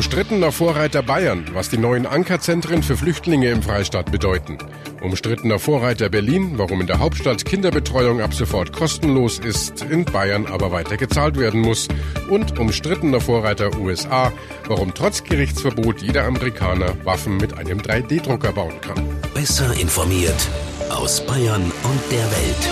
Umstrittener 0.00 0.50
Vorreiter 0.50 1.02
Bayern, 1.02 1.44
was 1.52 1.68
die 1.68 1.76
neuen 1.76 2.06
Ankerzentren 2.06 2.82
für 2.82 2.96
Flüchtlinge 2.96 3.50
im 3.50 3.62
Freistaat 3.62 4.10
bedeuten. 4.10 4.56
Umstrittener 5.02 5.58
Vorreiter 5.58 6.08
Berlin, 6.08 6.54
warum 6.56 6.80
in 6.80 6.86
der 6.86 7.00
Hauptstadt 7.00 7.44
Kinderbetreuung 7.44 8.22
ab 8.22 8.32
sofort 8.32 8.72
kostenlos 8.72 9.38
ist, 9.38 9.82
in 9.82 10.06
Bayern 10.06 10.46
aber 10.46 10.72
weiter 10.72 10.96
gezahlt 10.96 11.38
werden 11.38 11.60
muss. 11.60 11.86
Und 12.30 12.58
umstrittener 12.58 13.20
Vorreiter 13.20 13.78
USA, 13.78 14.32
warum 14.66 14.94
trotz 14.94 15.22
Gerichtsverbot 15.22 16.00
jeder 16.00 16.24
Amerikaner 16.24 16.94
Waffen 17.04 17.36
mit 17.36 17.58
einem 17.58 17.80
3D-Drucker 17.80 18.52
bauen 18.52 18.80
kann. 18.80 19.06
Besser 19.34 19.78
informiert 19.78 20.48
aus 20.88 21.20
Bayern 21.26 21.60
und 21.62 22.00
der 22.10 22.24
Welt. 22.24 22.68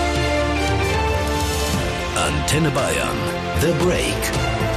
Antenne 2.16 2.70
Bayern. 2.70 3.18
The 3.60 3.84
Break. 3.84 4.67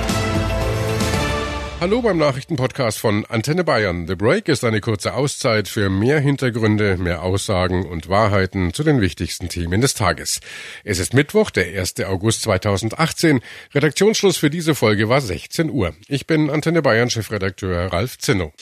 Hallo 1.81 2.03
beim 2.03 2.19
Nachrichtenpodcast 2.19 2.99
von 2.99 3.25
Antenne 3.25 3.63
Bayern. 3.63 4.05
The 4.05 4.13
Break 4.13 4.49
ist 4.49 4.63
eine 4.63 4.81
kurze 4.81 5.15
Auszeit 5.15 5.67
für 5.67 5.89
mehr 5.89 6.19
Hintergründe, 6.19 6.97
mehr 6.97 7.23
Aussagen 7.23 7.87
und 7.87 8.07
Wahrheiten 8.07 8.71
zu 8.71 8.83
den 8.83 9.01
wichtigsten 9.01 9.49
Themen 9.49 9.81
des 9.81 9.95
Tages. 9.95 10.41
Es 10.83 10.99
ist 10.99 11.15
Mittwoch, 11.15 11.49
der 11.49 11.65
1. 11.81 12.01
August 12.01 12.43
2018. 12.43 13.41
Redaktionsschluss 13.73 14.37
für 14.37 14.51
diese 14.51 14.75
Folge 14.75 15.09
war 15.09 15.21
16 15.21 15.71
Uhr. 15.71 15.95
Ich 16.07 16.27
bin 16.27 16.51
Antenne 16.51 16.83
Bayern 16.83 17.09
Chefredakteur 17.09 17.91
Ralf 17.91 18.19
Zinno. 18.19 18.53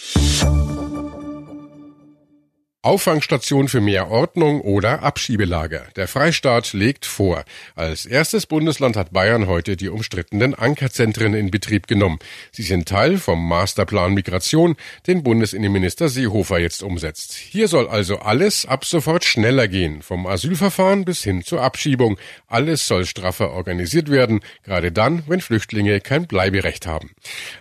Auffangstation 2.81 3.67
für 3.67 3.81
mehr 3.81 4.09
Ordnung 4.09 4.61
oder 4.61 5.03
Abschiebelager. 5.03 5.87
Der 5.97 6.07
Freistaat 6.07 6.71
legt 6.71 7.05
vor. 7.05 7.43
Als 7.75 8.05
erstes 8.05 8.45
Bundesland 8.45 8.95
hat 8.95 9.11
Bayern 9.11 9.47
heute 9.47 9.75
die 9.75 9.89
umstrittenen 9.89 10.55
Ankerzentren 10.55 11.33
in 11.33 11.51
Betrieb 11.51 11.87
genommen. 11.87 12.19
Sie 12.53 12.63
sind 12.63 12.87
Teil 12.87 13.17
vom 13.17 13.45
Masterplan 13.45 14.13
Migration, 14.13 14.77
den 15.07 15.23
Bundesinnenminister 15.23 16.07
Seehofer 16.07 16.59
jetzt 16.59 16.81
umsetzt. 16.81 17.33
Hier 17.33 17.67
soll 17.67 17.89
also 17.89 18.19
alles 18.19 18.65
ab 18.65 18.85
sofort 18.85 19.25
schneller 19.25 19.67
gehen, 19.67 20.01
vom 20.01 20.25
Asylverfahren 20.25 21.03
bis 21.03 21.21
hin 21.21 21.43
zur 21.43 21.61
Abschiebung. 21.61 22.17
Alles 22.47 22.87
soll 22.87 23.05
straffer 23.05 23.51
organisiert 23.51 24.09
werden, 24.09 24.39
gerade 24.63 24.93
dann, 24.93 25.23
wenn 25.27 25.41
Flüchtlinge 25.41 25.99
kein 25.99 26.27
Bleiberecht 26.27 26.87
haben. 26.87 27.11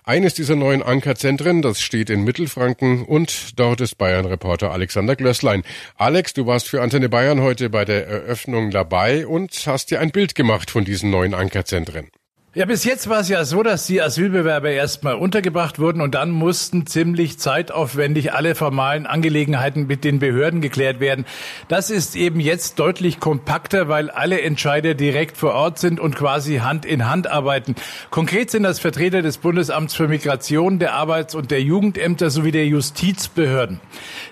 Eines 0.05 0.35
dieser 0.35 0.55
neuen 0.55 0.81
Ankerzentren, 0.81 1.61
das 1.61 1.81
steht 1.81 2.09
in 2.09 2.23
Mittelfranken 2.23 3.05
und 3.05 3.59
dort 3.59 3.81
ist 3.81 3.99
Bayern-Reporter 3.99 4.71
Alexander 4.71 5.08
Alexander 5.09 5.17
Glösslein. 5.17 5.63
Alex, 5.97 6.35
du 6.35 6.47
warst 6.47 6.69
für 6.69 6.83
Antenne 6.83 7.09
Bayern 7.09 7.41
heute 7.41 7.71
bei 7.71 7.87
der 7.87 8.07
Eröffnung 8.07 8.71
dabei 8.71 9.27
und 9.27 9.67
hast 9.67 9.91
dir 9.91 10.01
ein 10.01 10.11
Bild 10.11 10.35
gemacht 10.35 10.71
von 10.71 10.85
diesen 10.85 11.11
neuen 11.11 11.33
Ankerzentren. 11.33 12.11
Ja, 12.59 12.65
bis 12.65 12.83
jetzt 12.83 13.09
war 13.09 13.21
es 13.21 13.29
ja 13.29 13.45
so, 13.45 13.63
dass 13.63 13.87
die 13.87 14.03
Asylbewerber 14.03 14.71
erstmal 14.71 15.15
untergebracht 15.15 15.79
wurden 15.79 16.01
und 16.01 16.17
dann 16.17 16.33
mussten 16.33 16.87
ziemlich 16.87 17.39
zeitaufwendig 17.39 18.33
alle 18.33 18.57
formalen 18.57 19.07
Angelegenheiten 19.07 19.87
mit 19.87 20.03
den 20.03 20.19
Behörden 20.19 20.61
geklärt 20.61 20.99
werden. 20.99 21.25
Das 21.69 21.89
ist 21.89 22.17
eben 22.17 22.41
jetzt 22.41 22.81
deutlich 22.81 23.21
kompakter, 23.21 23.89
weil 23.89 24.11
alle 24.11 24.43
Entscheider 24.43 24.95
direkt 24.95 25.37
vor 25.37 25.53
Ort 25.55 25.79
sind 25.79 26.01
und 26.01 26.17
quasi 26.17 26.57
Hand 26.57 26.85
in 26.85 27.09
Hand 27.09 27.31
arbeiten. 27.31 27.77
Konkret 28.11 28.51
sind 28.51 28.65
das 28.65 28.81
Vertreter 28.81 29.23
des 29.23 29.39
Bundesamts 29.39 29.95
für 29.95 30.09
Migration, 30.09 30.81
der 30.81 30.95
Arbeits- 30.95 31.37
und 31.37 31.53
der 31.53 31.63
Jugendämter 31.63 32.29
sowie 32.29 32.51
der 32.51 32.67
Justizbehörden. 32.67 33.81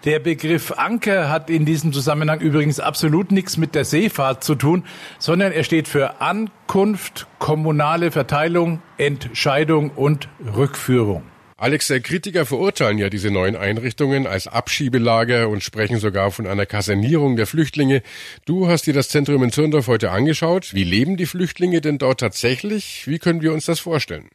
Der 0.05 0.19
Begriff 0.19 0.73
Anker 0.73 1.31
hat 1.31 1.49
in 1.49 1.65
diesem 1.65 1.93
Zusammenhang 1.93 2.41
übrigens 2.41 2.81
absolut 2.81 3.31
nichts 3.31 3.57
mit 3.57 3.77
der 3.77 3.85
Seefahrt 3.85 4.43
zu 4.43 4.57
tun, 4.57 4.83
sondern 5.21 5.53
er 5.53 5.63
steht 5.63 5.87
für 5.87 6.21
Ankunft, 6.67 7.29
kommunale 7.39 8.11
Verteilung, 8.11 8.83
Entscheidung 8.99 9.91
und 9.91 10.29
Rückführung. 10.57 11.23
Alex, 11.57 11.87
der 11.87 12.01
Kritiker 12.01 12.45
verurteilen 12.45 12.99
ja 12.99 13.09
diese 13.09 13.31
neuen 13.31 13.55
Einrichtungen 13.55 14.27
als 14.27 14.49
Abschiebelager 14.49 15.49
und 15.49 15.63
sprechen 15.63 16.01
sogar 16.01 16.33
von 16.33 16.45
einer 16.45 16.67
Kasernierung 16.67 17.37
der 17.37 17.47
Flüchtlinge. 17.47 18.03
Du 18.47 18.67
hast 18.67 18.89
dir 18.89 18.95
das 18.95 19.09
Zentrum 19.11 19.45
in 19.45 19.53
Zürndorf 19.53 19.87
heute 19.87 20.11
angeschaut. 20.11 20.75
Wie 20.75 20.83
leben 20.83 21.17
die 21.17 21.27
Flüchtlinge 21.27 21.81
denn 21.81 21.99
dort 21.99 22.19
tatsächlich? 22.19 23.07
Wie 23.07 23.21
können 23.21 23.43
wir 23.43 23.53
uns 23.53 23.67
das 23.67 23.79
vorstellen? 23.79 24.29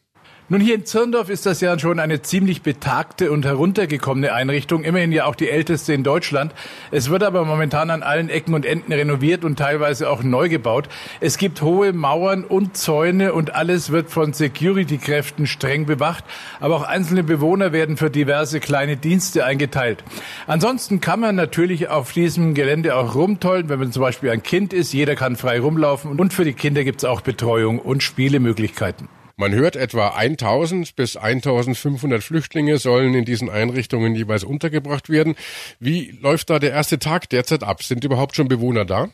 Nun, 0.51 0.59
hier 0.59 0.75
in 0.75 0.85
Zirndorf 0.85 1.29
ist 1.29 1.45
das 1.45 1.61
ja 1.61 1.79
schon 1.79 1.97
eine 1.97 2.23
ziemlich 2.23 2.61
betagte 2.61 3.31
und 3.31 3.45
heruntergekommene 3.45 4.33
Einrichtung, 4.33 4.83
immerhin 4.83 5.13
ja 5.13 5.23
auch 5.23 5.35
die 5.35 5.49
älteste 5.49 5.93
in 5.93 6.03
Deutschland. 6.03 6.53
Es 6.91 7.09
wird 7.09 7.23
aber 7.23 7.45
momentan 7.45 7.89
an 7.89 8.03
allen 8.03 8.27
Ecken 8.27 8.53
und 8.53 8.65
Enden 8.65 8.91
renoviert 8.91 9.45
und 9.45 9.57
teilweise 9.57 10.09
auch 10.09 10.23
neu 10.23 10.49
gebaut. 10.49 10.89
Es 11.21 11.37
gibt 11.37 11.61
hohe 11.61 11.93
Mauern 11.93 12.43
und 12.43 12.75
Zäune 12.75 13.31
und 13.31 13.55
alles 13.55 13.93
wird 13.93 14.09
von 14.09 14.33
Security-Kräften 14.33 15.47
streng 15.47 15.85
bewacht, 15.85 16.25
aber 16.59 16.75
auch 16.75 16.83
einzelne 16.83 17.23
Bewohner 17.23 17.71
werden 17.71 17.95
für 17.95 18.09
diverse 18.09 18.59
kleine 18.59 18.97
Dienste 18.97 19.45
eingeteilt. 19.45 20.03
Ansonsten 20.47 20.99
kann 20.99 21.21
man 21.21 21.35
natürlich 21.35 21.87
auf 21.87 22.11
diesem 22.11 22.55
Gelände 22.55 22.97
auch 22.97 23.15
rumtollen, 23.15 23.69
wenn 23.69 23.79
man 23.79 23.93
zum 23.93 24.01
Beispiel 24.01 24.31
ein 24.31 24.43
Kind 24.43 24.73
ist. 24.73 24.91
Jeder 24.91 25.15
kann 25.15 25.37
frei 25.37 25.61
rumlaufen 25.61 26.19
und 26.19 26.33
für 26.33 26.43
die 26.43 26.51
Kinder 26.51 26.83
gibt 26.83 27.03
es 27.03 27.05
auch 27.05 27.21
Betreuung 27.21 27.79
und 27.79 28.03
Spielemöglichkeiten. 28.03 29.20
Man 29.41 29.55
hört 29.55 29.75
etwa 29.75 30.09
1000 30.09 30.95
bis 30.95 31.17
1500 31.17 32.21
Flüchtlinge 32.21 32.77
sollen 32.77 33.15
in 33.15 33.25
diesen 33.25 33.49
Einrichtungen 33.49 34.13
jeweils 34.13 34.43
untergebracht 34.43 35.09
werden. 35.09 35.33
Wie 35.79 36.15
läuft 36.21 36.51
da 36.51 36.59
der 36.59 36.69
erste 36.69 36.99
Tag 36.99 37.27
derzeit 37.27 37.63
ab? 37.63 37.81
Sind 37.81 38.03
überhaupt 38.03 38.35
schon 38.35 38.47
Bewohner 38.47 38.85
da? 38.85 39.09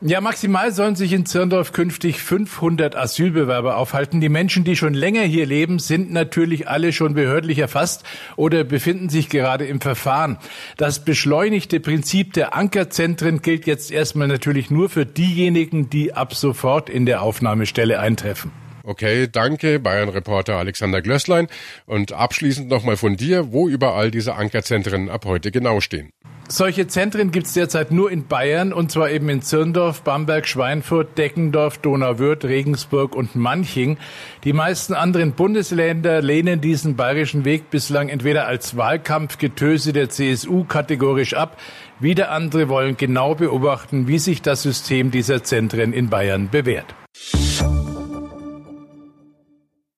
Ja, 0.00 0.20
maximal 0.20 0.72
sollen 0.72 0.96
sich 0.96 1.12
in 1.12 1.24
Zirndorf 1.24 1.70
künftig 1.70 2.20
500 2.20 2.96
Asylbewerber 2.96 3.76
aufhalten. 3.76 4.20
Die 4.20 4.28
Menschen, 4.28 4.64
die 4.64 4.74
schon 4.74 4.92
länger 4.92 5.22
hier 5.22 5.46
leben, 5.46 5.78
sind 5.78 6.10
natürlich 6.10 6.66
alle 6.66 6.92
schon 6.92 7.14
behördlich 7.14 7.60
erfasst 7.60 8.02
oder 8.34 8.64
befinden 8.64 9.08
sich 9.08 9.28
gerade 9.28 9.66
im 9.66 9.80
Verfahren. 9.80 10.38
Das 10.78 11.04
beschleunigte 11.04 11.78
Prinzip 11.78 12.32
der 12.32 12.56
Ankerzentren 12.56 13.40
gilt 13.40 13.68
jetzt 13.68 13.92
erstmal 13.92 14.26
natürlich 14.26 14.68
nur 14.68 14.90
für 14.90 15.06
diejenigen, 15.06 15.90
die 15.90 16.12
ab 16.12 16.34
sofort 16.34 16.90
in 16.90 17.06
der 17.06 17.22
Aufnahmestelle 17.22 18.00
eintreffen. 18.00 18.50
Okay, 18.82 19.28
danke, 19.30 19.78
Bayern-Reporter 19.78 20.56
Alexander 20.56 21.02
Glösslein. 21.02 21.48
Und 21.86 22.12
abschließend 22.12 22.68
nochmal 22.68 22.96
von 22.96 23.16
dir, 23.16 23.52
wo 23.52 23.68
überall 23.68 24.10
diese 24.10 24.34
Ankerzentren 24.34 25.08
ab 25.08 25.24
heute 25.24 25.50
genau 25.50 25.80
stehen. 25.80 26.12
Solche 26.52 26.88
Zentren 26.88 27.30
gibt 27.30 27.46
es 27.46 27.52
derzeit 27.52 27.92
nur 27.92 28.10
in 28.10 28.26
Bayern 28.26 28.72
und 28.72 28.90
zwar 28.90 29.08
eben 29.10 29.28
in 29.28 29.40
Zirndorf, 29.40 30.02
Bamberg, 30.02 30.48
Schweinfurt, 30.48 31.16
Deckendorf, 31.16 31.78
Donauwörth, 31.78 32.44
Regensburg 32.44 33.14
und 33.14 33.36
Manching. 33.36 33.98
Die 34.42 34.52
meisten 34.52 34.94
anderen 34.94 35.30
Bundesländer 35.30 36.20
lehnen 36.20 36.60
diesen 36.60 36.96
bayerischen 36.96 37.44
Weg 37.44 37.70
bislang 37.70 38.08
entweder 38.08 38.48
als 38.48 38.76
Wahlkampfgetöse 38.76 39.92
der 39.92 40.08
CSU 40.08 40.64
kategorisch 40.64 41.34
ab, 41.34 41.56
wieder 42.00 42.32
andere 42.32 42.68
wollen 42.68 42.96
genau 42.96 43.36
beobachten, 43.36 44.08
wie 44.08 44.18
sich 44.18 44.42
das 44.42 44.62
System 44.62 45.12
dieser 45.12 45.44
Zentren 45.44 45.92
in 45.92 46.10
Bayern 46.10 46.48
bewährt. 46.50 46.96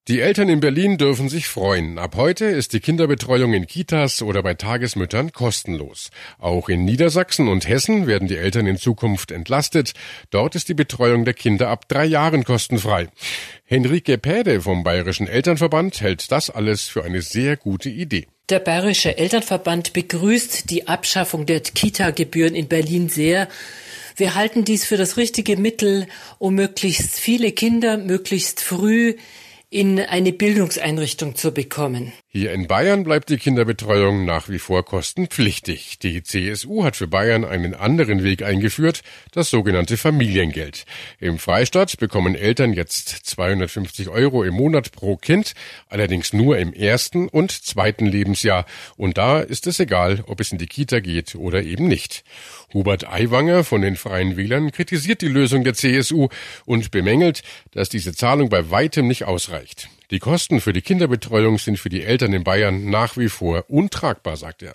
Die 0.09 0.21
Eltern 0.21 0.49
in 0.49 0.59
Berlin 0.59 0.99
dürfen 0.99 1.29
sich 1.29 1.47
freuen. 1.47 1.97
Ab 1.97 2.17
heute 2.17 2.47
ist 2.47 2.73
die 2.73 2.81
Kinderbetreuung 2.81 3.55
in 3.55 3.69
Kitas 3.69 4.21
oder 4.21 4.43
bei 4.43 4.55
Tagesmüttern 4.55 5.31
kostenlos. 5.31 6.11
Auch 6.41 6.69
in 6.69 6.85
Niedersachsen 6.85 7.47
und 7.47 7.69
Hessen 7.69 8.09
werden 8.09 8.27
die 8.27 8.37
Eltern 8.37 8.67
in 8.67 8.79
Zukunft 8.79 9.31
entlastet. 9.31 9.93
Dort 10.31 10.57
ist 10.57 10.69
die 10.69 10.75
Betreuung 10.75 11.25
der 11.25 11.35
Kinder 11.35 11.69
ab 11.69 11.89
drei 11.89 12.05
Jahren 12.05 12.43
kostenfrei. 12.43 13.11
Henrike 13.65 14.19
Päde 14.19 14.63
vom 14.63 14.83
Bayerischen 14.83 15.29
Elternverband 15.29 16.01
hält 16.01 16.33
das 16.33 16.51
alles 16.51 16.89
für 16.89 17.05
eine 17.05 17.23
sehr 17.23 17.57
gute 17.57 17.89
Idee. 17.89 18.27
Der 18.49 18.59
Bayerische 18.59 19.17
Elternverband 19.17 19.93
begrüßt 19.93 20.69
die 20.69 20.89
Abschaffung 20.89 21.47
der 21.47 21.61
Kita-Gebühren 21.61 22.57
in 22.57 22.67
Berlin 22.67 23.09
sehr. 23.09 23.47
Wir 24.17 24.35
halten 24.35 24.65
dies 24.65 24.85
für 24.85 24.97
das 24.97 25.17
richtige 25.17 25.57
Mittel, 25.57 26.09
um 26.41 26.57
möglichst 26.57 27.21
viele 27.21 27.53
Kinder 27.53 27.99
möglichst 27.99 28.61
früh 28.61 29.15
in 29.73 29.99
eine 29.99 30.35
Bildungseinrichtung 30.35 31.35
zu 31.35 31.51
bekommen. 31.51 32.13
Hier 32.35 32.55
in 32.55 32.67
Bayern 32.67 33.05
bleibt 33.05 33.29
die 33.29 33.37
Kinderbetreuung 33.37 34.25
nach 34.25 34.49
wie 34.49 34.59
vor 34.59 34.87
kostenpflichtig. 34.87 35.99
Die 35.99 36.23
CSU 36.23 36.83
hat 36.83 36.97
für 36.97 37.07
Bayern 37.07 37.45
einen 37.45 37.75
anderen 37.75 38.25
Weg 38.25 38.43
eingeführt, 38.43 39.03
das 39.33 39.51
sogenannte 39.51 39.99
Familiengeld. 39.99 40.87
Im 41.21 41.39
Freistaat 41.39 41.99
bekommen 41.99 42.35
Eltern 42.35 42.73
jetzt 42.73 43.11
250 43.11 44.09
Euro 44.09 44.45
im 44.45 44.55
Monat 44.55 44.93
pro 44.93 45.19
Kind, 45.19 45.53
allerdings 45.91 46.33
nur 46.33 46.57
im 46.57 46.73
ersten 46.73 47.29
und 47.29 47.53
zweiten 47.53 48.07
Lebensjahr. 48.07 48.65
Und 48.97 49.19
da 49.19 49.41
ist 49.41 49.67
es 49.67 49.79
egal, 49.79 50.25
ob 50.27 50.41
es 50.41 50.53
in 50.53 50.59
die 50.59 50.69
Kita 50.69 51.01
geht 51.01 51.35
oder 51.35 51.63
eben 51.63 51.87
nicht. 51.87 52.25
Hubert 52.73 53.07
Aiwanger 53.07 53.63
von 53.63 53.83
den 53.83 53.97
Freien 53.97 54.39
Wählern 54.39 54.73
kritisiert 54.73 55.21
die 55.21 55.29
Lösung 55.29 55.65
der 55.65 55.75
CSU 55.75 56.29
und 56.65 56.93
bemängelt, 56.93 57.43
dass 57.73 57.91
diese 57.91 58.15
Zahlung 58.15 58.49
bei 58.49 58.71
weitem 58.71 59.07
nicht 59.07 59.25
ausreicht. 59.25 59.91
Die 60.13 60.19
Kosten 60.19 60.61
für 60.61 60.75
die 60.75 60.83
Kinderbetreuung 60.83 61.57
sind 61.57 61.79
für 61.79 61.89
die 61.89 62.03
Eltern 62.03 62.35
in 62.35 62.45
Bayern 62.45 62.91
nach 62.91 63.17
wie 63.17 63.31
vor 63.31 63.65
untragbar, 63.69 64.37
sagt 64.37 64.63
er. 64.63 64.75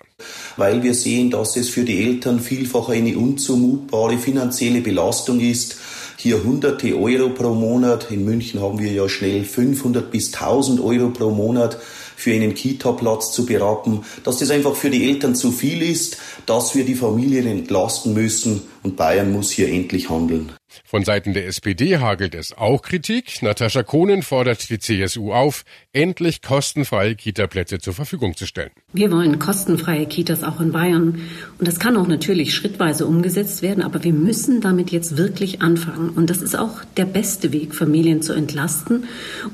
Weil 0.56 0.82
wir 0.82 0.94
sehen, 0.94 1.30
dass 1.30 1.56
es 1.56 1.68
für 1.68 1.84
die 1.84 2.04
Eltern 2.04 2.40
vielfach 2.40 2.88
eine 2.88 3.16
unzumutbare 3.16 4.18
finanzielle 4.18 4.80
Belastung 4.80 5.38
ist, 5.38 5.76
hier 6.16 6.42
hunderte 6.42 6.98
Euro 6.98 7.28
pro 7.28 7.54
Monat. 7.54 8.10
In 8.10 8.24
München 8.24 8.60
haben 8.60 8.80
wir 8.80 8.90
ja 8.90 9.08
schnell 9.08 9.44
500 9.44 10.10
bis 10.10 10.34
1000 10.34 10.80
Euro 10.80 11.10
pro 11.10 11.30
Monat 11.30 11.78
für 12.16 12.32
einen 12.32 12.54
Kita-Platz 12.54 13.30
zu 13.30 13.46
beraten, 13.46 14.00
dass 14.24 14.38
das 14.38 14.50
einfach 14.50 14.74
für 14.74 14.90
die 14.90 15.08
Eltern 15.08 15.36
zu 15.36 15.52
viel 15.52 15.82
ist, 15.82 16.16
dass 16.46 16.74
wir 16.74 16.84
die 16.84 16.96
Familien 16.96 17.46
entlasten 17.46 18.12
müssen 18.12 18.62
und 18.82 18.96
Bayern 18.96 19.30
muss 19.30 19.52
hier 19.52 19.68
endlich 19.68 20.10
handeln. 20.10 20.52
Von 20.84 21.04
Seiten 21.04 21.34
der 21.34 21.46
SPD 21.46 21.98
hagelt 21.98 22.34
es 22.34 22.56
auch 22.56 22.82
Kritik. 22.82 23.42
Natascha 23.42 23.82
Kohnen 23.82 24.22
fordert 24.22 24.68
die 24.70 24.78
CSU 24.78 25.32
auf, 25.32 25.64
endlich 25.92 26.42
kostenfreie 26.42 27.14
Kitaplätze 27.14 27.78
zur 27.78 27.94
Verfügung 27.94 28.36
zu 28.36 28.46
stellen. 28.46 28.70
Wir 28.92 29.10
wollen 29.10 29.38
kostenfreie 29.38 30.06
Kitas 30.06 30.42
auch 30.42 30.60
in 30.60 30.72
Bayern. 30.72 31.20
Und 31.58 31.68
das 31.68 31.78
kann 31.78 31.96
auch 31.96 32.06
natürlich 32.06 32.54
schrittweise 32.54 33.06
umgesetzt 33.06 33.62
werden, 33.62 33.82
aber 33.82 34.04
wir 34.04 34.12
müssen 34.12 34.60
damit 34.60 34.90
jetzt 34.90 35.16
wirklich 35.16 35.62
anfangen. 35.62 36.10
Und 36.10 36.30
das 36.30 36.42
ist 36.42 36.56
auch 36.56 36.84
der 36.96 37.04
beste 37.04 37.52
Weg, 37.52 37.74
Familien 37.74 38.22
zu 38.22 38.32
entlasten. 38.32 39.04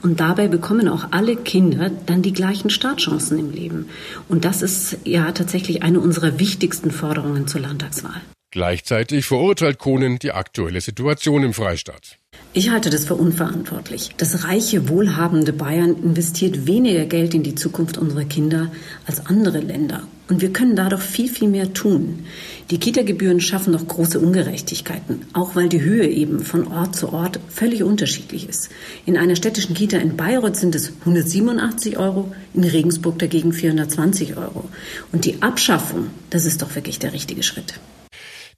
Und 0.03 0.21
dabei 0.21 0.49
bekommen 0.49 0.89
auch 0.89 1.09
alle 1.11 1.37
Kinder 1.37 1.91
dann 2.07 2.23
die 2.23 2.33
gleichen 2.33 2.71
Startchancen 2.71 3.39
im 3.39 3.51
Leben. 3.53 3.87
Und 4.29 4.45
das 4.45 4.63
ist 4.63 4.99
ja 5.05 5.33
tatsächlich 5.33 5.83
eine 5.83 6.01
unserer 6.01 6.39
wichtigsten 6.39 6.91
Forderungen 6.91 7.47
zur 7.47 7.61
Landtagswahl. 7.61 8.21
Gleichzeitig 8.55 9.27
verurteilt 9.27 9.81
Kohnen 9.81 10.21
die 10.21 10.31
aktuelle 10.31 10.81
Situation 10.81 11.43
im 11.43 11.53
Freistaat. 11.53 12.21
Ich 12.53 12.71
halte 12.71 12.89
das 12.89 13.05
für 13.05 13.17
unverantwortlich. 13.17 14.11
Das 14.17 14.45
reiche, 14.45 14.89
wohlhabende 14.89 15.53
Bayern 15.53 15.97
investiert 16.05 16.65
weniger 16.65 17.05
Geld 17.05 17.35
in 17.35 17.43
die 17.43 17.57
Zukunft 17.57 17.99
unserer 17.99 18.23
Kinder 18.23 18.71
als 19.09 19.27
andere 19.27 19.59
Länder. 19.59 20.05
Und 20.29 20.41
wir 20.41 20.53
können 20.53 20.77
da 20.77 20.89
doch 20.89 21.01
viel, 21.01 21.29
viel 21.29 21.49
mehr 21.49 21.73
tun. 21.73 22.27
Die 22.71 22.79
Kita-Gebühren 22.79 23.41
schaffen 23.41 23.73
noch 23.73 23.89
große 23.89 24.21
Ungerechtigkeiten, 24.21 25.23
auch 25.33 25.57
weil 25.57 25.69
die 25.69 25.83
Höhe 25.83 26.07
eben 26.07 26.39
von 26.39 26.69
Ort 26.69 26.95
zu 26.95 27.13
Ort 27.13 27.41
völlig 27.49 27.83
unterschiedlich 27.83 28.49
ist. 28.49 28.69
In 29.05 29.17
einer 29.17 29.35
städtischen 29.35 29.75
Kita 29.75 29.97
in 29.97 30.17
Bayreuth 30.17 30.55
sind 30.55 30.77
es 30.77 30.93
187 31.01 31.99
Euro, 31.99 32.33
in 32.55 32.63
Regensburg 32.63 33.19
dagegen 33.19 33.53
420 33.53 34.37
Euro. 34.37 34.71
Und 35.11 35.25
die 35.25 35.43
Abschaffung, 35.43 36.07
das 36.31 36.47
ist 36.47 36.63
doch 36.63 36.73
wirklich 36.77 37.01
der 37.01 37.13
richtige 37.13 37.43
Schritt. 37.43 37.81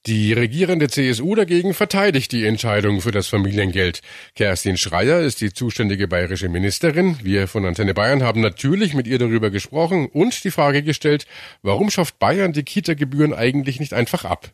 Die 0.06 0.32
regierende 0.32 0.87
CSU 0.87 1.35
dagegen 1.35 1.75
verteidigt 1.75 2.31
die 2.31 2.47
Entscheidung 2.47 3.00
für 3.00 3.11
das 3.11 3.29
Familiengeld. 3.29 4.03
Kerstin 4.37 4.76
Schreier 4.76 5.19
ist 5.19 5.41
die 5.41 5.53
zuständige 5.53 6.06
bayerische 6.06 6.49
Ministerin. 6.49 7.17
Wir 7.25 7.49
von 7.49 7.64
Antenne 7.64 7.93
Bayern 7.93 8.23
haben 8.23 8.41
natürlich 8.41 8.94
mit 8.94 9.08
ihr 9.08 9.19
darüber 9.19 9.50
gesprochen 9.50 10.08
und 10.12 10.44
die 10.44 10.53
Frage 10.53 10.85
gestellt, 10.85 11.26
warum 11.64 11.91
schafft 11.91 12.20
Bayern 12.20 12.53
die 12.53 12.62
Kita-Gebühren 12.62 13.35
eigentlich 13.35 13.81
nicht 13.81 13.94
einfach 13.94 14.25
ab? 14.25 14.47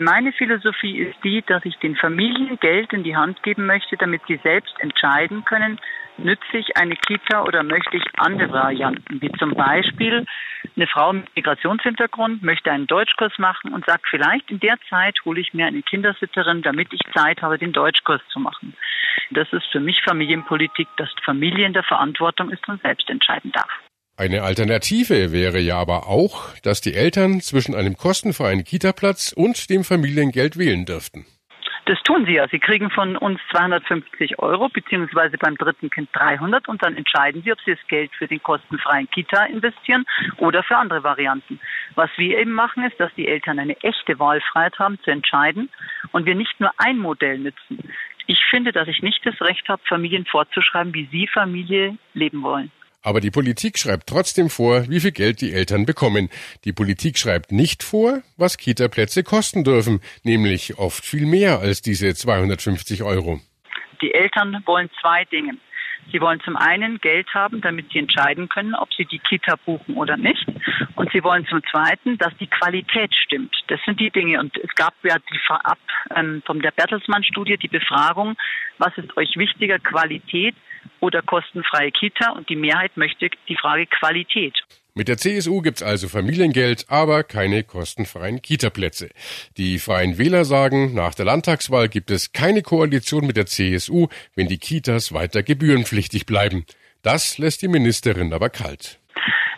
Meine 0.00 0.32
Philosophie 0.32 0.98
ist 0.98 1.16
die, 1.22 1.44
dass 1.46 1.64
ich 1.64 1.76
den 1.76 1.94
Familien 1.94 2.58
Geld 2.58 2.92
in 2.92 3.04
die 3.04 3.14
Hand 3.14 3.40
geben 3.44 3.66
möchte, 3.66 3.96
damit 3.96 4.22
sie 4.26 4.40
selbst 4.42 4.74
entscheiden 4.80 5.44
können, 5.44 5.78
nütze 6.18 6.58
ich 6.58 6.76
eine 6.76 6.96
Kita 6.96 7.42
oder 7.44 7.62
möchte 7.62 7.96
ich 7.96 8.04
andere 8.16 8.52
Varianten, 8.52 9.20
wie 9.20 9.30
zum 9.32 9.54
Beispiel 9.54 10.26
eine 10.76 10.86
Frau 10.86 11.12
mit 11.12 11.34
Migrationshintergrund 11.36 12.42
möchte 12.42 12.70
einen 12.70 12.86
Deutschkurs 12.86 13.32
machen 13.38 13.72
und 13.72 13.84
sagt, 13.84 14.06
vielleicht 14.08 14.50
in 14.50 14.60
der 14.60 14.76
Zeit 14.88 15.16
hole 15.24 15.40
ich 15.40 15.52
mir 15.54 15.66
eine 15.66 15.82
Kindersitterin, 15.82 16.62
damit 16.62 16.92
ich 16.92 17.00
Zeit 17.14 17.42
habe, 17.42 17.58
den 17.58 17.72
Deutschkurs 17.72 18.20
zu 18.32 18.38
machen. 18.38 18.74
Das 19.30 19.48
ist 19.52 19.66
für 19.72 19.80
mich 19.80 20.02
Familienpolitik, 20.02 20.88
dass 20.96 21.08
Familie 21.24 21.66
in 21.66 21.72
der 21.72 21.82
Verantwortung 21.82 22.50
ist 22.50 22.66
und 22.68 22.80
selbst 22.82 23.08
entscheiden 23.08 23.52
darf. 23.52 23.70
Eine 24.16 24.42
Alternative 24.42 25.32
wäre 25.32 25.58
ja 25.58 25.78
aber 25.78 26.06
auch, 26.06 26.54
dass 26.62 26.80
die 26.80 26.94
Eltern 26.94 27.40
zwischen 27.40 27.74
einem 27.74 27.96
kostenfreien 27.96 28.62
Kitaplatz 28.62 29.32
und 29.32 29.70
dem 29.70 29.84
Familiengeld 29.84 30.58
wählen 30.58 30.84
dürften. 30.84 31.24
Das 31.86 32.00
tun 32.04 32.24
sie 32.26 32.34
ja. 32.34 32.46
Sie 32.48 32.60
kriegen 32.60 32.90
von 32.90 33.16
uns 33.16 33.40
250 33.50 34.38
Euro, 34.38 34.68
beziehungsweise 34.68 35.36
beim 35.36 35.56
dritten 35.56 35.90
Kind 35.90 36.08
300 36.12 36.68
und 36.68 36.82
dann 36.82 36.96
entscheiden 36.96 37.42
sie, 37.42 37.52
ob 37.52 37.60
sie 37.62 37.72
das 37.72 37.86
Geld 37.88 38.12
für 38.14 38.28
den 38.28 38.42
kostenfreien 38.42 39.10
Kita 39.10 39.44
investieren 39.46 40.04
oder 40.38 40.62
für 40.62 40.76
andere 40.76 41.02
Varianten. 41.02 41.58
Was 41.96 42.10
wir 42.16 42.38
eben 42.38 42.52
machen, 42.52 42.84
ist, 42.84 43.00
dass 43.00 43.12
die 43.14 43.26
Eltern 43.26 43.58
eine 43.58 43.76
echte 43.82 44.18
Wahlfreiheit 44.20 44.78
haben 44.78 45.00
zu 45.02 45.10
entscheiden 45.10 45.70
und 46.12 46.24
wir 46.24 46.36
nicht 46.36 46.60
nur 46.60 46.70
ein 46.78 46.98
Modell 46.98 47.38
nützen. 47.38 47.92
Ich 48.28 48.40
finde, 48.48 48.70
dass 48.70 48.86
ich 48.86 49.02
nicht 49.02 49.26
das 49.26 49.40
Recht 49.40 49.68
habe, 49.68 49.82
Familien 49.84 50.24
vorzuschreiben, 50.24 50.94
wie 50.94 51.08
sie 51.10 51.26
Familie 51.26 51.98
leben 52.14 52.42
wollen. 52.42 52.70
Aber 53.02 53.20
die 53.20 53.30
Politik 53.30 53.78
schreibt 53.78 54.08
trotzdem 54.08 54.48
vor, 54.48 54.88
wie 54.88 55.00
viel 55.00 55.10
Geld 55.10 55.40
die 55.40 55.52
Eltern 55.52 55.86
bekommen. 55.86 56.28
Die 56.64 56.72
Politik 56.72 57.18
schreibt 57.18 57.50
nicht 57.50 57.82
vor, 57.82 58.22
was 58.36 58.58
Kita-Plätze 58.58 59.24
kosten 59.24 59.64
dürfen, 59.64 60.00
nämlich 60.22 60.78
oft 60.78 61.04
viel 61.04 61.26
mehr 61.26 61.58
als 61.58 61.82
diese 61.82 62.14
250 62.14 63.02
Euro. 63.02 63.40
Die 64.00 64.14
Eltern 64.14 64.62
wollen 64.66 64.88
zwei 65.00 65.24
Dinge. 65.24 65.56
Sie 66.10 66.20
wollen 66.20 66.40
zum 66.40 66.56
einen 66.56 66.98
Geld 66.98 67.32
haben, 67.32 67.60
damit 67.60 67.90
sie 67.92 68.00
entscheiden 68.00 68.48
können, 68.48 68.74
ob 68.74 68.92
sie 68.92 69.04
die 69.04 69.20
Kita 69.20 69.56
buchen 69.64 69.96
oder 69.96 70.16
nicht. 70.16 70.44
Und 70.96 71.12
sie 71.12 71.22
wollen 71.22 71.46
zum 71.46 71.62
zweiten, 71.70 72.18
dass 72.18 72.36
die 72.38 72.48
Qualität 72.48 73.14
stimmt. 73.14 73.54
Das 73.68 73.80
sind 73.84 74.00
die 74.00 74.10
Dinge. 74.10 74.40
Und 74.40 74.56
es 74.58 74.74
gab 74.74 74.94
ja 75.04 75.16
die 75.18 75.38
Vorab 75.46 75.78
ähm, 76.14 76.42
von 76.44 76.60
der 76.60 76.72
Bertelsmann-Studie 76.72 77.56
die 77.56 77.68
Befragung, 77.68 78.36
was 78.78 78.96
ist 78.98 79.16
euch 79.16 79.36
wichtiger, 79.36 79.78
Qualität 79.78 80.56
oder 81.00 81.22
kostenfreie 81.22 81.90
Kita 81.90 82.30
und 82.32 82.48
die 82.48 82.56
Mehrheit 82.56 82.96
möchte 82.96 83.30
die 83.48 83.56
Frage 83.56 83.86
Qualität. 83.86 84.54
Mit 84.94 85.08
der 85.08 85.16
CSU 85.16 85.62
gibt's 85.62 85.82
also 85.82 86.06
Familiengeld, 86.08 86.84
aber 86.88 87.24
keine 87.24 87.64
kostenfreien 87.64 88.42
Kitaplätze. 88.42 89.08
Die 89.56 89.78
Freien 89.78 90.18
Wähler 90.18 90.44
sagen, 90.44 90.92
nach 90.92 91.14
der 91.14 91.24
Landtagswahl 91.24 91.88
gibt 91.88 92.10
es 92.10 92.32
keine 92.32 92.60
Koalition 92.60 93.26
mit 93.26 93.38
der 93.38 93.46
CSU, 93.46 94.08
wenn 94.34 94.48
die 94.48 94.58
Kitas 94.58 95.12
weiter 95.14 95.42
gebührenpflichtig 95.42 96.26
bleiben. 96.26 96.66
Das 97.00 97.38
lässt 97.38 97.62
die 97.62 97.68
Ministerin 97.68 98.34
aber 98.34 98.50
kalt. 98.50 99.00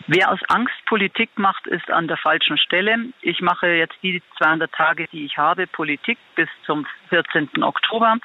Wer 0.07 0.31
aus 0.31 0.41
Angst 0.49 0.75
Politik 0.87 1.31
macht, 1.37 1.67
ist 1.67 1.91
an 1.91 2.09
der 2.09 2.17
falschen 2.17 2.59
Stelle. 2.59 2.97
Ich 3.23 3.41
mache 3.41 3.69
jetzt 3.69 3.95
die 4.03 4.23
200 4.39 4.71
Tage, 4.73 5.07
die 5.13 5.25
ich 5.25 5.39
habe, 5.39 5.67
Politik 5.67 6.19
bis 6.35 6.49
zum 6.67 6.87
14. 7.09 7.63
Oktober 7.63 8.17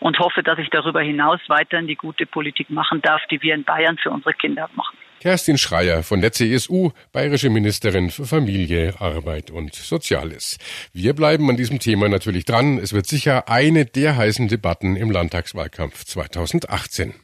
und 0.00 0.18
hoffe, 0.18 0.42
dass 0.42 0.58
ich 0.58 0.70
darüber 0.70 1.02
hinaus 1.02 1.40
weiterhin 1.48 1.86
die 1.86 1.96
gute 1.96 2.26
Politik 2.26 2.70
machen 2.70 3.02
darf, 3.02 3.20
die 3.30 3.42
wir 3.42 3.54
in 3.54 3.64
Bayern 3.64 3.98
für 3.98 4.10
unsere 4.10 4.34
Kinder 4.34 4.68
machen. 4.74 4.96
Kerstin 5.20 5.58
Schreier 5.58 6.02
von 6.02 6.20
der 6.20 6.32
CSU, 6.32 6.90
bayerische 7.12 7.50
Ministerin 7.50 8.10
für 8.10 8.26
Familie, 8.26 8.94
Arbeit 9.00 9.50
und 9.50 9.74
Soziales. 9.74 10.58
Wir 10.92 11.14
bleiben 11.14 11.48
an 11.48 11.56
diesem 11.56 11.78
Thema 11.78 12.08
natürlich 12.08 12.44
dran. 12.44 12.78
Es 12.78 12.92
wird 12.92 13.06
sicher 13.06 13.48
eine 13.48 13.86
der 13.86 14.16
heißen 14.16 14.48
Debatten 14.48 14.94
im 14.94 15.10
Landtagswahlkampf 15.10 16.04
2018. 16.04 17.14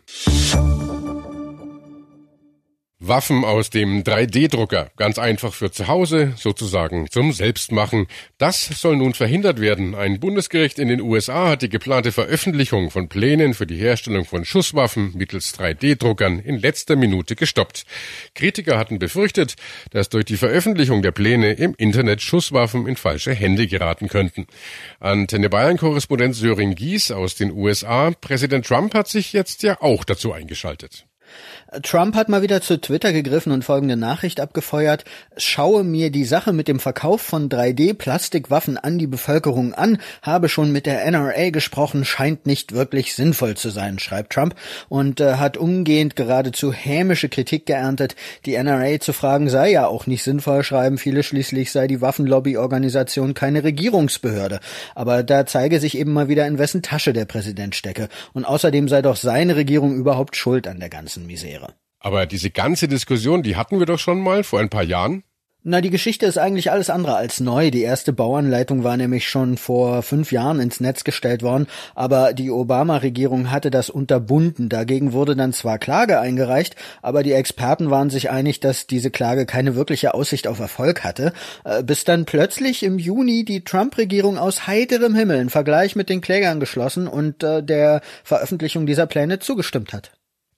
Waffen 3.04 3.44
aus 3.44 3.68
dem 3.68 4.04
3D-Drucker, 4.04 4.92
ganz 4.96 5.18
einfach 5.18 5.52
für 5.52 5.72
zu 5.72 5.88
Hause, 5.88 6.34
sozusagen 6.36 7.10
zum 7.10 7.32
Selbstmachen. 7.32 8.06
Das 8.38 8.64
soll 8.64 8.96
nun 8.96 9.12
verhindert 9.12 9.60
werden. 9.60 9.96
Ein 9.96 10.20
Bundesgericht 10.20 10.78
in 10.78 10.86
den 10.86 11.00
USA 11.00 11.48
hat 11.48 11.62
die 11.62 11.68
geplante 11.68 12.12
Veröffentlichung 12.12 12.92
von 12.92 13.08
Plänen 13.08 13.54
für 13.54 13.66
die 13.66 13.76
Herstellung 13.76 14.24
von 14.24 14.44
Schusswaffen 14.44 15.14
mittels 15.16 15.52
3D-Druckern 15.58 16.38
in 16.38 16.60
letzter 16.60 16.94
Minute 16.94 17.34
gestoppt. 17.34 17.86
Kritiker 18.36 18.78
hatten 18.78 19.00
befürchtet, 19.00 19.56
dass 19.90 20.08
durch 20.08 20.26
die 20.26 20.36
Veröffentlichung 20.36 21.02
der 21.02 21.10
Pläne 21.10 21.54
im 21.54 21.74
Internet 21.76 22.22
Schusswaffen 22.22 22.86
in 22.86 22.94
falsche 22.94 23.34
Hände 23.34 23.66
geraten 23.66 24.06
könnten. 24.06 24.46
Antenne 25.00 25.50
Bayern-Korrespondent 25.50 26.36
Söring 26.36 26.76
Gies 26.76 27.10
aus 27.10 27.34
den 27.34 27.50
USA. 27.50 28.12
Präsident 28.12 28.64
Trump 28.64 28.94
hat 28.94 29.08
sich 29.08 29.32
jetzt 29.32 29.64
ja 29.64 29.76
auch 29.80 30.04
dazu 30.04 30.32
eingeschaltet. 30.32 31.04
Trump 31.82 32.14
hat 32.16 32.28
mal 32.28 32.42
wieder 32.42 32.60
zu 32.60 32.78
Twitter 32.78 33.12
gegriffen 33.12 33.50
und 33.50 33.64
folgende 33.64 33.96
Nachricht 33.96 34.40
abgefeuert. 34.40 35.04
Schaue 35.38 35.84
mir 35.84 36.10
die 36.10 36.26
Sache 36.26 36.52
mit 36.52 36.68
dem 36.68 36.78
Verkauf 36.78 37.22
von 37.22 37.48
3D-Plastikwaffen 37.48 38.76
an 38.76 38.98
die 38.98 39.06
Bevölkerung 39.06 39.72
an, 39.72 39.98
habe 40.20 40.50
schon 40.50 40.70
mit 40.70 40.84
der 40.84 41.10
NRA 41.10 41.48
gesprochen, 41.48 42.04
scheint 42.04 42.44
nicht 42.44 42.72
wirklich 42.72 43.14
sinnvoll 43.14 43.56
zu 43.56 43.70
sein, 43.70 43.98
schreibt 43.98 44.34
Trump 44.34 44.54
und 44.90 45.20
äh, 45.20 45.36
hat 45.36 45.56
umgehend 45.56 46.14
geradezu 46.14 46.74
hämische 46.74 47.30
Kritik 47.30 47.64
geerntet. 47.64 48.16
Die 48.44 48.62
NRA 48.62 49.00
zu 49.00 49.14
fragen 49.14 49.48
sei 49.48 49.70
ja 49.70 49.86
auch 49.86 50.06
nicht 50.06 50.24
sinnvoll, 50.24 50.64
schreiben 50.64 50.98
viele, 50.98 51.22
schließlich 51.22 51.72
sei 51.72 51.86
die 51.86 52.02
Waffenlobbyorganisation 52.02 53.32
keine 53.32 53.64
Regierungsbehörde. 53.64 54.60
Aber 54.94 55.22
da 55.22 55.46
zeige 55.46 55.80
sich 55.80 55.96
eben 55.96 56.12
mal 56.12 56.28
wieder, 56.28 56.46
in 56.46 56.58
wessen 56.58 56.82
Tasche 56.82 57.14
der 57.14 57.24
Präsident 57.24 57.74
stecke. 57.74 58.08
Und 58.34 58.44
außerdem 58.44 58.88
sei 58.88 59.00
doch 59.00 59.16
seine 59.16 59.56
Regierung 59.56 59.94
überhaupt 59.94 60.36
schuld 60.36 60.66
an 60.68 60.78
der 60.78 60.90
ganzen 60.90 61.21
Misere. 61.26 61.74
Aber 61.98 62.26
diese 62.26 62.50
ganze 62.50 62.88
Diskussion, 62.88 63.42
die 63.42 63.56
hatten 63.56 63.78
wir 63.78 63.86
doch 63.86 63.98
schon 63.98 64.20
mal 64.20 64.42
vor 64.42 64.60
ein 64.60 64.70
paar 64.70 64.82
Jahren. 64.82 65.22
Na, 65.64 65.80
die 65.80 65.90
Geschichte 65.90 66.26
ist 66.26 66.38
eigentlich 66.38 66.72
alles 66.72 66.90
andere 66.90 67.14
als 67.14 67.38
neu. 67.38 67.70
Die 67.70 67.82
erste 67.82 68.12
Bauanleitung 68.12 68.82
war 68.82 68.96
nämlich 68.96 69.28
schon 69.28 69.56
vor 69.56 70.02
fünf 70.02 70.32
Jahren 70.32 70.58
ins 70.58 70.80
Netz 70.80 71.04
gestellt 71.04 71.44
worden, 71.44 71.68
aber 71.94 72.32
die 72.32 72.50
Obama-Regierung 72.50 73.52
hatte 73.52 73.70
das 73.70 73.88
unterbunden. 73.88 74.68
Dagegen 74.68 75.12
wurde 75.12 75.36
dann 75.36 75.52
zwar 75.52 75.78
Klage 75.78 76.18
eingereicht, 76.18 76.74
aber 77.00 77.22
die 77.22 77.30
Experten 77.30 77.90
waren 77.90 78.10
sich 78.10 78.28
einig, 78.28 78.58
dass 78.58 78.88
diese 78.88 79.12
Klage 79.12 79.46
keine 79.46 79.76
wirkliche 79.76 80.14
Aussicht 80.14 80.48
auf 80.48 80.58
Erfolg 80.58 81.04
hatte, 81.04 81.32
äh, 81.64 81.84
bis 81.84 82.02
dann 82.02 82.24
plötzlich 82.24 82.82
im 82.82 82.98
Juni 82.98 83.44
die 83.44 83.62
Trump-Regierung 83.62 84.38
aus 84.38 84.66
heiterem 84.66 85.14
Himmel 85.14 85.38
einen 85.38 85.50
Vergleich 85.50 85.94
mit 85.94 86.08
den 86.08 86.22
Klägern 86.22 86.58
geschlossen 86.58 87.06
und 87.06 87.44
äh, 87.44 87.62
der 87.62 88.00
Veröffentlichung 88.24 88.84
dieser 88.84 89.06
Pläne 89.06 89.38
zugestimmt 89.38 89.92
hat. 89.92 90.10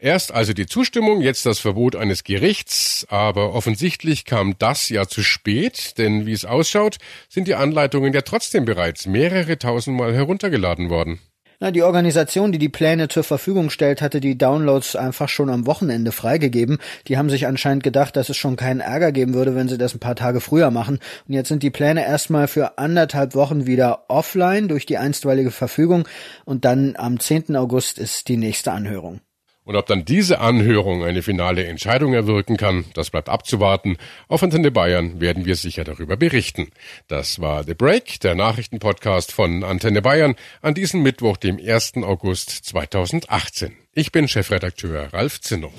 Erst 0.05 0.35
also 0.35 0.53
die 0.53 0.67
Zustimmung, 0.67 1.23
jetzt 1.23 1.47
das 1.47 1.61
Verbot 1.61 1.97
eines 1.97 2.25
Gerichts, 2.25 3.07
aber 3.09 3.55
offensichtlich 3.55 4.27
kam 4.27 4.55
das 4.59 4.91
ja 4.91 5.09
zu 5.09 5.23
spät, 5.23 5.97
denn 5.97 6.27
wie 6.27 6.35
es 6.35 6.45
ausschaut, 6.45 6.99
sind 7.31 7.49
die 7.49 7.55
Anleitungen 7.55 8.13
ja 8.13 8.21
trotzdem 8.21 8.67
bereits 8.67 9.07
mehrere 9.07 9.59
tausendmal 9.59 10.13
heruntergeladen 10.13 10.91
worden. 10.91 11.21
Na, 11.59 11.71
die 11.71 11.83
Organisation, 11.83 12.53
die 12.53 12.59
die 12.59 12.69
Pläne 12.69 13.09
zur 13.09 13.25
Verfügung 13.25 13.71
stellt, 13.71 14.03
hatte 14.03 14.21
die 14.21 14.37
Downloads 14.37 14.95
einfach 14.95 15.31
schon 15.31 15.49
am 15.49 15.65
Wochenende 15.65 16.13
freigegeben. 16.13 16.81
Die 17.09 17.17
haben 17.17 17.31
sich 17.31 17.47
anscheinend 17.47 17.83
gedacht, 17.83 18.15
dass 18.17 18.29
es 18.29 18.37
schon 18.37 18.57
keinen 18.57 18.81
Ärger 18.81 19.11
geben 19.11 19.33
würde, 19.33 19.55
wenn 19.55 19.71
sie 19.71 19.79
das 19.79 19.95
ein 19.95 20.01
paar 20.01 20.17
Tage 20.17 20.43
früher 20.43 20.71
machen. 20.71 20.99
Und 21.27 21.33
jetzt 21.33 21.49
sind 21.49 21.63
die 21.63 21.71
Pläne 21.71 22.05
erstmal 22.05 22.47
für 22.47 22.77
anderthalb 22.77 23.35
Wochen 23.35 23.67
wieder 23.67 24.05
offline 24.09 24.69
durch 24.69 24.85
die 24.85 24.99
einstweilige 24.99 25.51
Verfügung 25.51 26.07
und 26.45 26.67
dann 26.67 26.95
am 26.97 27.19
10. 27.19 27.57
August 27.57 27.99
ist 27.99 28.29
die 28.29 28.37
nächste 28.37 28.71
Anhörung. 28.71 29.23
Und 29.65 29.77
ob 29.77 29.87
dann 29.87 30.05
diese 30.05 30.41
Anhörung 30.41 31.05
eine 31.05 31.23
finale 31.23 31.65
Entscheidung 31.65 32.13
erwirken 32.13 32.59
kann, 32.59 32.85
das 32.93 33.09
bleibt 33.09 33.31
abzuwarten. 33.31 33.97
Auf 34.29 34.43
Antenne 34.43 34.71
Bayern 34.71 35.21
werden 35.21 35.47
wir 35.47 35.57
sicher 35.57 35.85
darüber 35.85 36.19
berichten. 36.19 36.69
Das 37.09 37.41
war 37.41 37.65
The 37.65 37.73
Break, 37.73 38.21
der 38.21 38.35
Nachrichtenpodcast 38.35 39.33
von 39.33 39.65
Antenne 39.65 40.03
Bayern 40.03 40.35
an 40.61 40.75
diesem 40.75 41.03
Mittwoch, 41.03 41.39
dem 41.39 41.59
1. 41.59 41.95
August 42.03 42.51
2018. 42.51 43.75
Ich 43.95 44.13
bin 44.13 44.29
Chefredakteur 44.29 45.13
Ralf 45.15 45.41
Zinno. 45.41 45.73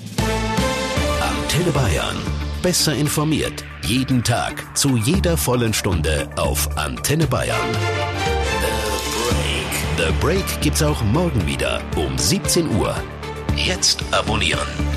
Antenne 1.20 1.70
Bayern. 1.70 2.16
Besser 2.62 2.94
informiert. 2.94 3.64
Jeden 3.82 4.24
Tag. 4.24 4.76
Zu 4.76 4.96
jeder 4.96 5.36
vollen 5.36 5.72
Stunde 5.72 6.28
auf 6.36 6.76
Antenne 6.76 7.28
Bayern. 7.28 7.72
The 9.96 10.06
Break. 10.08 10.08
The 10.08 10.12
Break 10.20 10.60
gibt's 10.60 10.82
auch 10.82 11.00
morgen 11.04 11.46
wieder 11.46 11.80
um 11.94 12.18
17 12.18 12.68
Uhr. 12.78 12.96
Jetzt 13.56 14.04
abonnieren. 14.12 14.95